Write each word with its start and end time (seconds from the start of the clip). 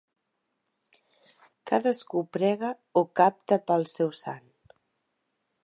Cadascú 1.71 2.23
prega 2.37 2.71
o 3.03 3.05
capta 3.21 3.61
pel 3.69 3.87
seu 3.95 4.11
sant. 4.25 4.49